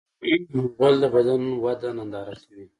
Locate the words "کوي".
2.43-2.65